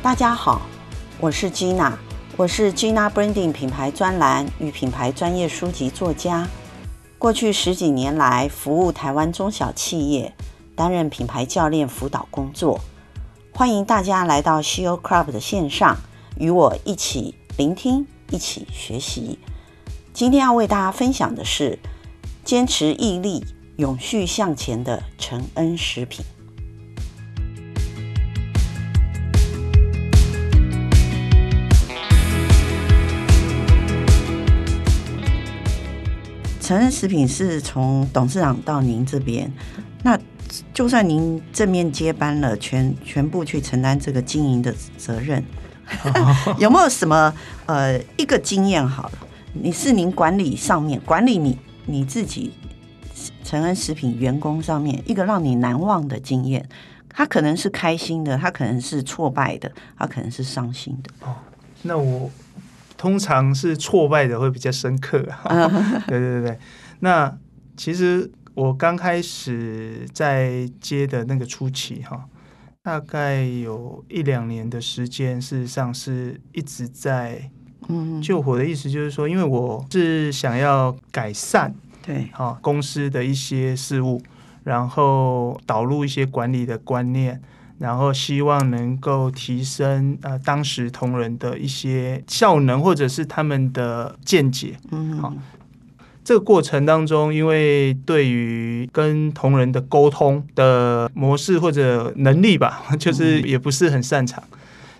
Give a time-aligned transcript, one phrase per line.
[0.00, 0.62] 大家好，
[1.18, 1.92] 我是 Gina，
[2.36, 6.48] 我是 Gina Branding 品牌专栏与品牌专业书籍作家。
[7.18, 10.32] 过去十几年来，服务台湾中小企业，
[10.76, 12.78] 担任品牌教练辅导工作。
[13.52, 15.96] 欢迎大家来到 CEO Club 的线上，
[16.38, 19.40] 与我一起聆听，一起学习。
[20.14, 21.76] 今天要为大家分享的是
[22.44, 23.44] 坚持毅力、
[23.76, 26.24] 永续向前的承恩食品。
[36.68, 39.50] 承恩食品是从董事长到您这边，
[40.02, 40.20] 那
[40.74, 45.42] 就算您正面接班了，全全部去承担这个经营的责任，
[46.60, 47.32] 有没有什么
[47.64, 49.18] 呃一个经验好了？
[49.54, 52.52] 你是您管理上面管理你你自己
[53.42, 56.68] 承恩食品员工上面一个让你难忘的经验，
[57.08, 61.26] 他可能是开心的，他可能是挫败的，他可能是伤心的。
[61.26, 61.34] 哦，
[61.80, 62.30] 那我
[62.98, 65.66] 通常是挫败的会比较深刻啊。
[66.06, 66.58] 对对对，
[67.00, 67.34] 那
[67.74, 72.28] 其实我刚开始在接的那个初期哈，
[72.82, 77.50] 大概有一两年的时间，事实上是一直在。
[77.90, 84.20] 嗯，救火的意思就是说，因为我是想要改善对好公司的一些事务，
[84.62, 87.40] 然后导入一些管理的观念，
[87.78, 94.74] 然后希望能够提升呃当时同仁的一些效能或者是他们的见解。
[94.90, 95.32] 嗯，好，
[96.24, 104.42] 这个过程当中，因为对于跟同仁的沟通的模式或者能力吧， 就是也不是很擅长，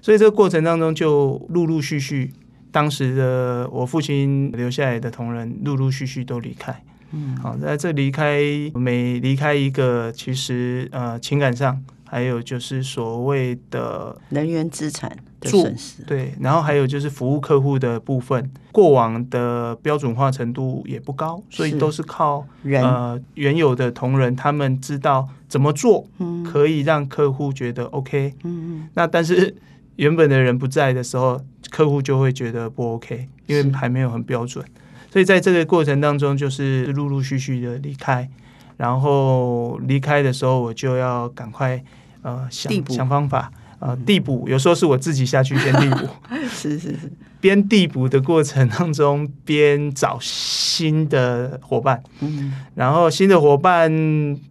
[0.00, 2.32] 所以这个过程当中就陆陆续续。
[2.70, 8.40] 当时的我父亲留下来的同仁陆陆续续都离开，嗯，好，在这离开
[8.74, 22.82] 每离开一个，其实呃情感上还有就是所谓的人员资产的损失，对，然后还有就是服务客户的部分，过往的标准化程度也不高，所以都是靠人。
[22.82, 29.54] 呃原有的同仁他们知道怎么做，嗯，可以让客户觉得 OK，嗯嗯，那但是。
[29.98, 34.64] 原本的人不在的时候，客户就会觉得不 OK，因为还没有很标准，
[35.10, 38.30] 所以在这个过程当中，就是陆陆续续的离开，
[38.78, 41.84] 然后离开的时候，我就要赶快
[42.22, 46.08] 呃想想方法呃递补，有时候是我自己下去先递补，
[46.48, 53.92] 是是是，边递补的过程当中边找新的伙伴，嗯，然后新的伙伴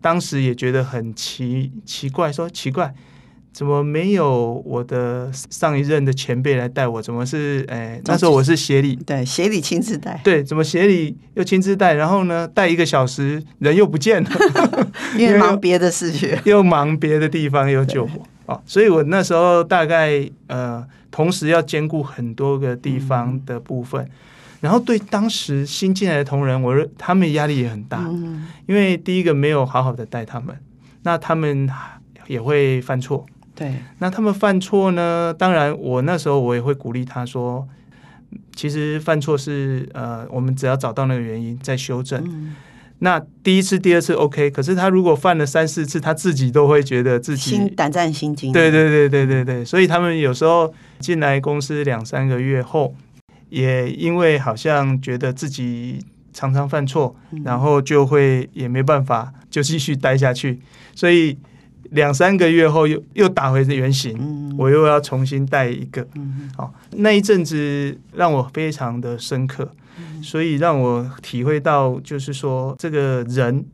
[0.00, 2.92] 当时也觉得很奇奇怪，说奇怪。
[3.54, 7.00] 怎么没有我的上一任的前辈来带我？
[7.00, 8.00] 怎么是哎？
[8.04, 10.20] 那时候我是协理，对，协理亲自带。
[10.24, 11.94] 对，怎么协理又亲自带？
[11.94, 14.30] 然后呢，带一个小时人又不见了，
[15.16, 18.60] 因为忙别的事情， 又忙别的地方又救火哦。
[18.66, 24.10] 所以我那时候大概呃，同时要兼顾很多个地方的部分，嗯、
[24.62, 30.56] 然后对当时新进来的同仁，我他们压力也很大，嗯、因为第一个没有好好的带他们，
[31.04, 31.70] 那他们
[32.26, 33.24] 也会犯错。
[33.54, 35.32] 对，那他们犯错呢？
[35.38, 37.68] 当然，我那时候我也会鼓励他说，
[38.56, 42.20] 其实犯错是呃，我们只要找到那个原因再修正。
[42.26, 42.56] 嗯、
[42.98, 48.52] 那第一次、第二次 OK，可是他如果犯了三四次，他自己都会觉得自己心胆战心惊。
[48.52, 52.92] 对对对对对对，所以他们有时候进来公司两三个月后，
[53.50, 60.60] 也因为好像觉得自己常常犯错，嗯、然后就会也没办法就继续待下去，
[60.96, 61.38] 所以。
[61.90, 66.06] 两三个月后又又打回原形，嗯、我又要重新带一个。
[66.14, 73.64] 嗯、好，那一阵子让我非常的深刻，嗯、所以让我体会到，就是说这个人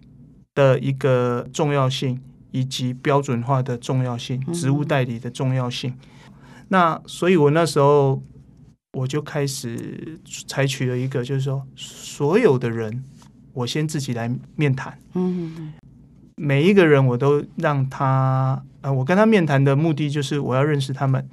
[0.55, 2.21] 的一个重要性，
[2.51, 5.91] 以及标准化的重要性，职务代理的重要性。
[5.91, 6.37] 嗯、
[6.69, 8.23] 那所以，我那时候
[8.93, 13.05] 我就开始采取了一个，就是说所有的人，
[13.53, 14.99] 我先自己来面谈。
[15.15, 15.73] 嗯
[16.43, 21.29] 每一个人我都让他，呃，我跟他面谈的目的就是我要认识他们，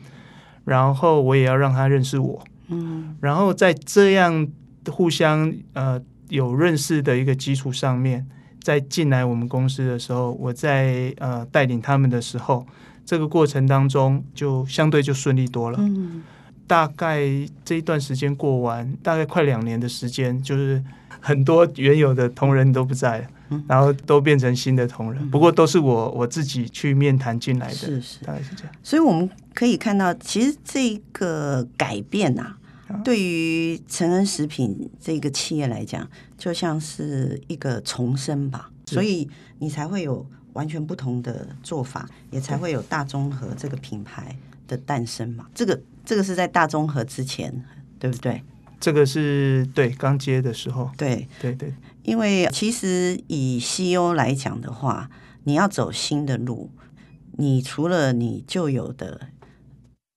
[0.65, 4.45] 然后我也要让他认识我，嗯，然后在这样
[4.91, 8.27] 互相呃有认识的一个基础上面，
[8.61, 12.67] 在进来我们公司的时候，我在呃带领他们的时候，
[13.05, 15.77] 这个过程当中就相对就顺利多了。
[15.79, 16.21] 嗯，
[16.67, 17.21] 大概
[17.63, 20.83] 这一段时间过完，大概快两年的时间，就是
[21.21, 23.27] 很多原有的同仁都不在了。
[23.67, 28.73] 然后都变成新的同仁，不过都是我我自己去面谈进来的，是是，大概是这样。
[28.83, 32.57] 所以我们可以看到，其实这个改变啊，
[33.03, 38.69] 对于成恩食品这个企业来讲，就像是一个重生吧。
[38.85, 39.29] 所以
[39.59, 44.35] 你才会有完全不同的做法，也才会有大中和这个品牌
[44.67, 45.45] 的诞生嘛。
[45.53, 47.65] 这个这个是在大中和之前，
[47.99, 48.41] 对不对？
[48.79, 51.73] 这个是对刚接的时候，对对对。
[52.03, 55.09] 因为其实以 CEO 来讲的话，
[55.43, 56.69] 你要走新的路，
[57.33, 59.19] 你除了你旧有的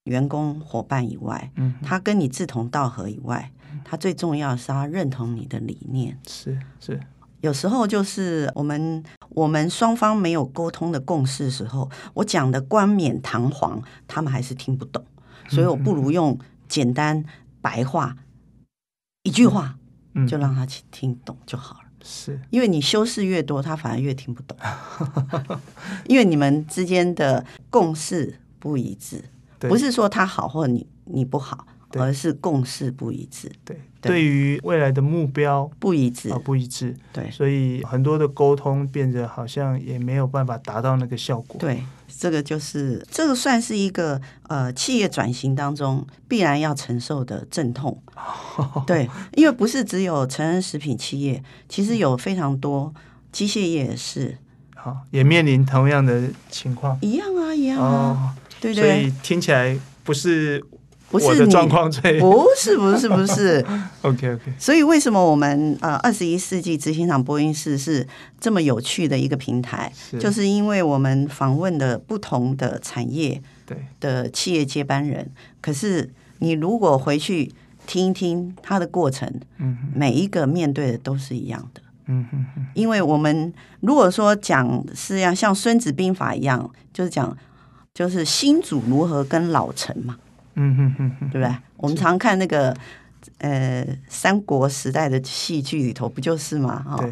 [0.05, 3.51] 员工伙伴以外，嗯，他跟你志同道合以外，
[3.85, 6.17] 他最重要是他认同你的理念。
[6.29, 7.01] 是是，
[7.41, 15.05] 有时候就是我们我们双方没有沟通的共识的时候，我讲的冠冕堂皇，他们还是听不懂，
[15.49, 17.25] 所以我不如用简单
[17.61, 18.17] 白话。
[19.31, 19.77] 一句话，
[20.15, 21.85] 嗯就让他去听懂就好了。
[22.03, 24.57] 是，因为你修饰越多，他反而越听不懂。
[26.09, 29.23] 因为你们之间的共识不一致，
[29.61, 33.53] 不是说他好或你你不好，而是共识不一致。
[33.65, 36.97] 对，对于未来的目标不一致，不一致。
[37.13, 41.57] 对，所以很多的沟通变得好像也没有办法达到那个效果。
[41.61, 41.85] 对。
[42.19, 48.03] 这个就是这个算是一个呃企业转型当中必然要承受的阵痛，
[48.87, 52.93] 对，因为不是只有成人食品企业，其实有非常多
[53.33, 54.37] 机械业也是，
[54.75, 58.31] 好，也面临同样的情况，一样啊，一样啊，哦、
[58.61, 60.65] 对对，所以听起来不是。
[61.11, 63.65] 不是的状况最不是不是不是，
[64.03, 64.53] OK OK。
[64.59, 68.07] 所以为什么我们呃二十一世纪执行长播音室是
[68.39, 69.93] 这么有趣的一个平台？
[70.11, 75.29] 是就是因为我们访问的不同的产业对的企业接班人，
[75.61, 76.09] 可是
[76.39, 77.53] 你如果回去
[77.89, 79.29] 听一听他的过程，
[79.59, 82.65] 嗯，每一个面对的都是一样的，嗯哼哼。
[82.75, 87.37] 因为我们如果说讲是要像《孙子兵法》一样，就是讲
[87.93, 90.17] 就是新主如何跟老臣嘛。
[90.55, 91.57] 嗯哼哼哼，对不对？
[91.77, 92.77] 我们常看那个
[93.39, 96.83] 呃三国时代的戏剧里头，不就是吗？
[96.83, 97.05] 哈，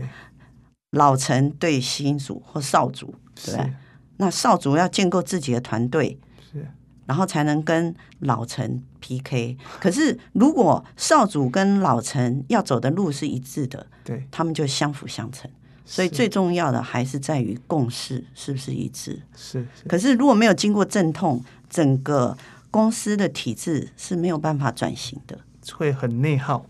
[0.92, 3.72] 老臣对新主或少主，对不对？
[4.16, 6.18] 那少主要建构自己的团队，
[6.50, 6.66] 是，
[7.06, 9.56] 然后才能跟老臣 PK。
[9.78, 15.48] 可是如果少主跟老臣要走的路是一致的，对，他们就相辅相成。
[15.84, 19.22] 所以最重要的还是在于共识是不是一致？
[19.34, 19.66] 是。
[19.88, 22.36] 可是如果没有经过阵痛，整个
[22.70, 25.38] 公司的体制是没有办法转型的，
[25.74, 26.66] 会很内耗，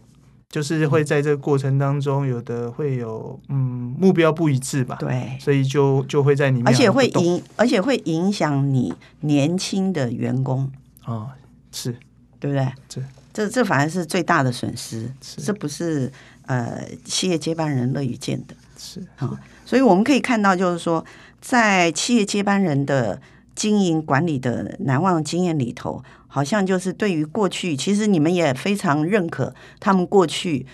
[0.49, 10.71] 就是会在这个过程当中，有的会有嗯目标不一致吧，对，所以就就会在里面，而且会影，而且会影响你年轻的员工。
[11.05, 11.31] 哦，
[11.73, 11.97] 是。
[12.41, 12.73] 对不对？
[12.89, 13.03] 这
[13.33, 16.09] 这这反而是最大的损失，这不是
[16.47, 19.01] 呃企业接班人乐于见的，是。
[19.17, 21.05] 啊、哦，所以我们可以看到，就是说
[21.41, 23.21] 在企业接班人的。
[23.59, 30.65] 经营管理的难忘经验里头，好像就是对于过去，其实你们也非常认可他们过去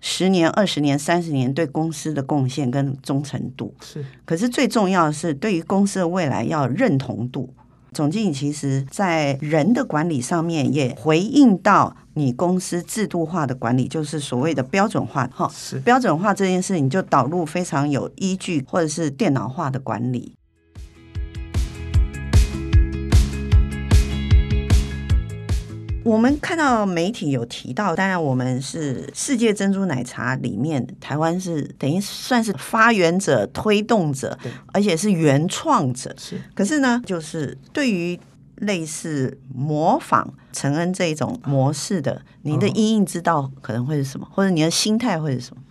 [0.00, 3.72] 十年、二十年、三十年对公司的贡献跟忠诚度。
[3.80, 7.54] 是，可是最重要的是对于公司的未来要认同度。
[7.92, 15.30] 总经理其实在人的管理上面也回应到你公司制度化的管理，就是所谓的标准化。
[15.32, 20.34] 哈，是标准化这件事，你就导入非常有依据，或者是电脑化的管理。
[26.04, 34.38] 我们看到媒体有提到，当然我们是世界珍珠奶茶里面，台湾是等于算是发源者、推动者，
[34.72, 36.14] 而且是原创者。
[36.18, 38.18] 是，可是呢，就是对于
[38.56, 45.62] 类似模仿承恩这种模式的，你的阴影之道可能会是什么，或者你的心态会是什么？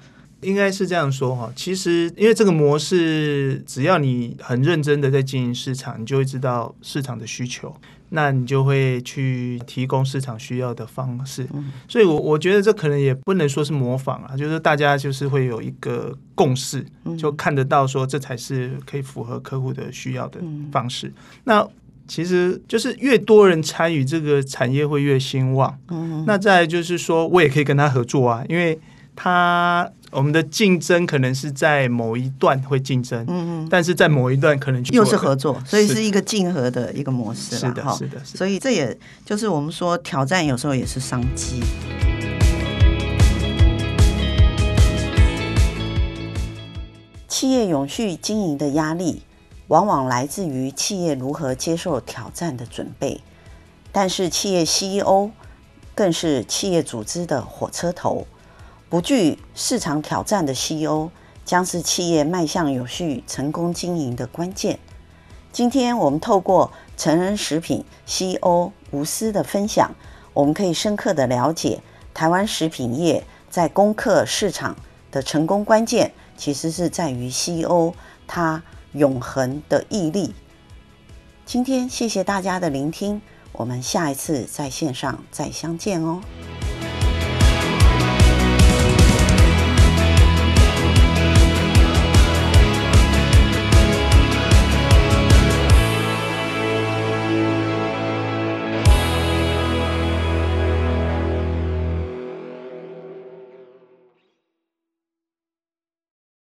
[0.44, 7.76] 应该是这样说哈，其实因为这个模式，只要你很认真的在经营市场，你就会知道市场的需求。
[8.16, 11.48] 那你就会去提供市场需要的方式，
[11.88, 16.86] 所以，我我觉得这可能也不能说是模仿啊，就是大家就是会有一个共识，
[17.18, 20.40] 就看得到说这才是可以符合客户的需要的
[20.72, 21.12] 方式。
[21.46, 21.68] 那
[22.08, 25.76] 其实就是越多人参与这个产业会越兴旺。
[26.28, 28.78] 那再来就是说我也可以跟他合作啊，因为
[29.16, 29.92] 他。
[30.12, 37.56] 我们的竞争可能是在某一段会竞争，嗯嗯，但是在某一段可能又是合作，所以是一个竞合的一个模式。
[37.56, 41.64] 是的，是的，所以这也就是我们说挑战有时候也是商机。
[47.28, 49.24] 企业永续经营的压力，
[49.70, 53.20] 往往来自于企业如何接受挑战的准备，
[53.92, 55.32] 但是企业 CEO
[55.96, 58.28] 更是企业组织的火车头。
[58.94, 61.10] 不惧市场挑战的 CEO
[61.44, 64.78] 将是企业迈向有序成功经营的关键。
[65.52, 69.96] 今天我们透过成人食品 CEO 吴思的分享，
[70.32, 71.82] 我们可以深刻的了解
[72.14, 74.76] 台湾食品业在攻克市场
[75.12, 77.96] 的成功关键，其实是在于 CEO
[78.28, 80.36] 他永恒的毅力。
[81.48, 83.20] 今天谢谢大家的聆听。
[83.54, 86.22] 我们下一次在线上再相见哦。